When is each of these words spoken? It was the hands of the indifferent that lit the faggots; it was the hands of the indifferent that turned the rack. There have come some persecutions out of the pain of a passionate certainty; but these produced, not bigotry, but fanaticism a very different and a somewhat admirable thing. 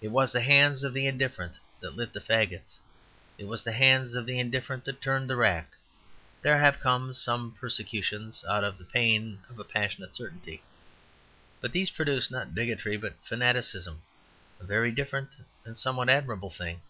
It 0.00 0.12
was 0.12 0.30
the 0.30 0.42
hands 0.42 0.84
of 0.84 0.94
the 0.94 1.08
indifferent 1.08 1.58
that 1.80 1.96
lit 1.96 2.12
the 2.12 2.20
faggots; 2.20 2.78
it 3.36 3.46
was 3.48 3.64
the 3.64 3.72
hands 3.72 4.14
of 4.14 4.24
the 4.24 4.38
indifferent 4.38 4.84
that 4.84 5.00
turned 5.00 5.28
the 5.28 5.34
rack. 5.34 5.72
There 6.40 6.60
have 6.60 6.78
come 6.78 7.12
some 7.12 7.50
persecutions 7.52 8.44
out 8.48 8.62
of 8.62 8.78
the 8.78 8.84
pain 8.84 9.40
of 9.50 9.58
a 9.58 9.64
passionate 9.64 10.14
certainty; 10.14 10.62
but 11.60 11.72
these 11.72 11.90
produced, 11.90 12.30
not 12.30 12.54
bigotry, 12.54 12.96
but 12.96 13.14
fanaticism 13.24 14.02
a 14.60 14.64
very 14.64 14.92
different 14.92 15.30
and 15.64 15.72
a 15.72 15.76
somewhat 15.76 16.08
admirable 16.10 16.50
thing. 16.50 16.80